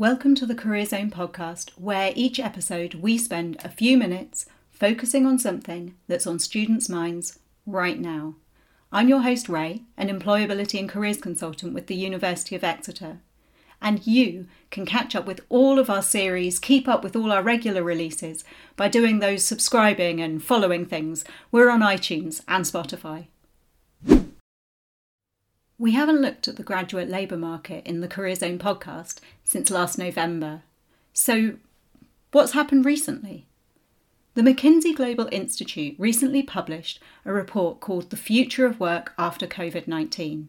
[0.00, 5.26] Welcome to the Career Zone podcast, where each episode we spend a few minutes focusing
[5.26, 8.36] on something that's on students' minds right now.
[8.90, 13.20] I'm your host, Ray, an employability and careers consultant with the University of Exeter.
[13.82, 17.42] And you can catch up with all of our series, keep up with all our
[17.42, 18.42] regular releases
[18.76, 21.26] by doing those subscribing and following things.
[21.52, 23.26] We're on iTunes and Spotify.
[25.80, 29.96] We haven't looked at the graduate labour market in the Career Zone podcast since last
[29.96, 30.60] November.
[31.14, 31.54] So,
[32.32, 33.46] what's happened recently?
[34.34, 39.88] The McKinsey Global Institute recently published a report called The Future of Work After COVID
[39.88, 40.48] 19.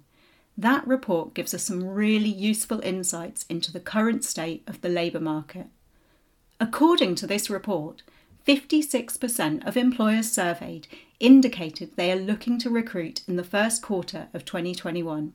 [0.57, 5.21] That report gives us some really useful insights into the current state of the labour
[5.21, 5.67] market.
[6.59, 8.03] According to this report,
[8.47, 10.87] 56% of employers surveyed
[11.19, 15.33] indicated they are looking to recruit in the first quarter of 2021.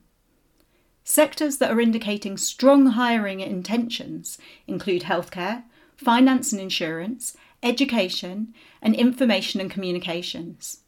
[1.03, 5.63] Sectors that are indicating strong hiring intentions include healthcare,
[5.95, 10.81] finance and insurance, education, and information and communications.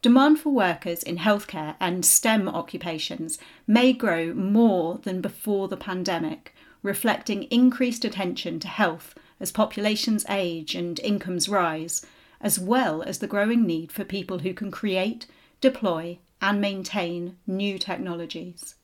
[0.00, 6.54] Demand for workers in healthcare and STEM occupations may grow more than before the pandemic,
[6.82, 12.06] reflecting increased attention to health as populations age and incomes rise,
[12.40, 15.26] as well as the growing need for people who can create,
[15.60, 18.76] deploy, and maintain new technologies.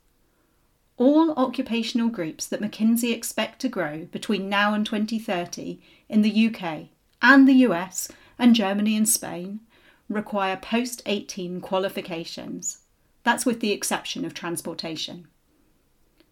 [0.97, 6.89] All occupational groups that McKinsey expect to grow between now and 2030 in the UK
[7.23, 9.61] and the US and Germany and Spain
[10.09, 12.79] require post 18 qualifications.
[13.23, 15.29] That's with the exception of transportation.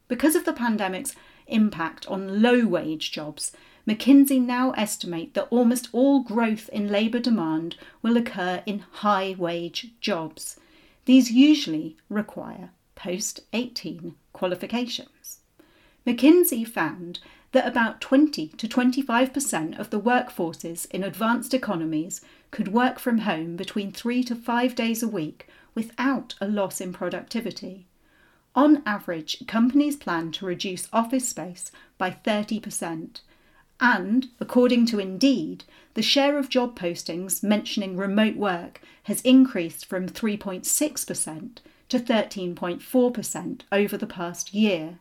[0.09, 1.15] Because of the pandemic's
[1.47, 3.53] impact on low wage jobs,
[3.87, 9.92] McKinsey now estimate that almost all growth in labour demand will occur in high wage
[10.01, 10.59] jobs.
[11.05, 15.39] These usually require post 18 qualifications.
[16.05, 17.20] McKinsey found
[17.53, 22.20] that about 20 to 25% of the workforces in advanced economies
[22.51, 26.92] could work from home between three to five days a week without a loss in
[26.92, 27.86] productivity.
[28.57, 33.20] On average, companies plan to reduce office space by 30%,
[33.81, 35.64] and, according to Indeed,
[35.95, 43.97] the share of job postings mentioning remote work has increased from 3.6% to 13.4% over
[43.97, 44.98] the past year.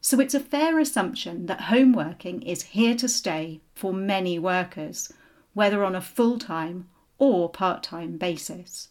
[0.00, 5.12] So it's a fair assumption that home working is here to stay for many workers,
[5.54, 6.88] whether on a full time
[7.18, 8.88] or part time basis.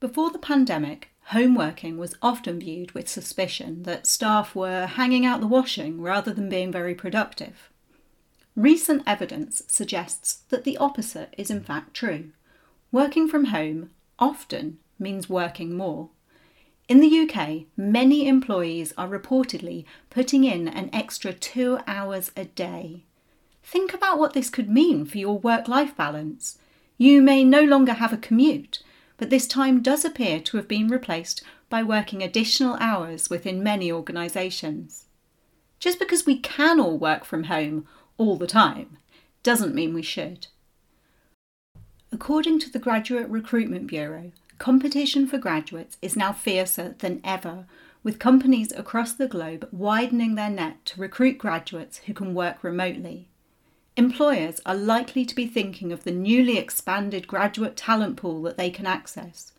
[0.00, 5.40] Before the pandemic, home working was often viewed with suspicion that staff were hanging out
[5.40, 7.70] the washing rather than being very productive.
[8.56, 12.30] Recent evidence suggests that the opposite is in fact true.
[12.90, 16.08] Working from home often means working more.
[16.88, 23.04] In the UK, many employees are reportedly putting in an extra two hours a day.
[23.62, 26.56] Think about what this could mean for your work life balance.
[26.96, 28.82] You may no longer have a commute,
[29.18, 33.92] but this time does appear to have been replaced by working additional hours within many
[33.92, 35.04] organisations.
[35.78, 37.86] Just because we can all work from home
[38.16, 38.96] all the time
[39.42, 40.46] doesn't mean we should.
[42.10, 47.66] According to the Graduate Recruitment Bureau, competition for graduates is now fiercer than ever,
[48.02, 53.27] with companies across the globe widening their net to recruit graduates who can work remotely.
[53.98, 58.70] Employers are likely to be thinking of the newly expanded graduate talent pool that they
[58.70, 59.50] can access,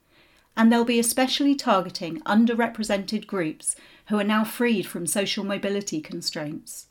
[0.56, 3.76] and they'll be especially targeting underrepresented groups
[4.08, 6.88] who are now freed from social mobility constraints.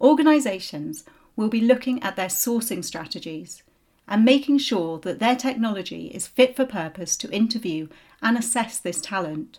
[0.00, 3.64] Organisations will be looking at their sourcing strategies
[4.06, 7.88] and making sure that their technology is fit for purpose to interview
[8.22, 9.58] and assess this talent.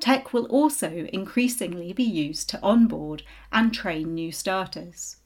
[0.00, 5.18] Tech will also increasingly be used to onboard and train new starters.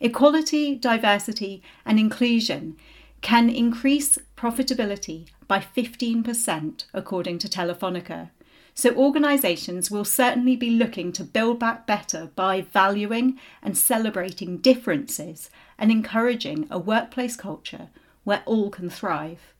[0.00, 2.76] Equality, diversity, and inclusion
[3.20, 8.30] can increase profitability by 15%, according to Telefonica.
[8.72, 15.50] So, organisations will certainly be looking to build back better by valuing and celebrating differences
[15.76, 17.90] and encouraging a workplace culture
[18.24, 19.52] where all can thrive.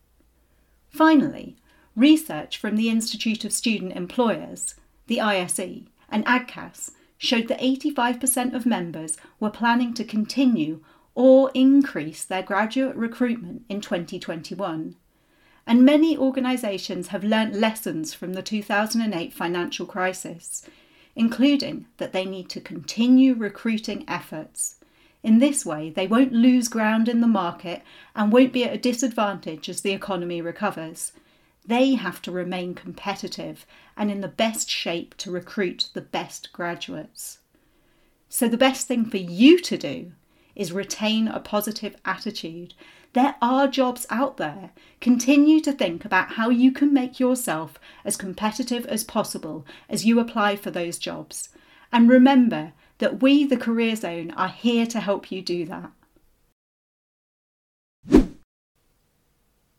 [0.89, 1.57] Finally,
[1.95, 4.75] research from the Institute of Student Employers,
[5.07, 10.81] the ISE, and AGCAS showed that 85% of members were planning to continue
[11.15, 14.97] or increase their graduate recruitment in 2021.
[15.67, 20.67] And many organisations have learnt lessons from the 2008 financial crisis,
[21.15, 24.77] including that they need to continue recruiting efforts.
[25.23, 27.83] In this way, they won't lose ground in the market
[28.17, 31.13] and won't be at a disadvantage as the economy recovers.
[31.65, 33.67] They have to remain competitive
[33.97, 37.39] and in the best shape to recruit the best graduates.
[38.29, 40.13] So, the best thing for you to do
[40.55, 42.75] is retain a positive attitude.
[43.13, 44.71] There are jobs out there.
[45.01, 50.21] Continue to think about how you can make yourself as competitive as possible as you
[50.21, 51.49] apply for those jobs.
[51.93, 55.91] And remember that we, the Career Zone, are here to help you do that.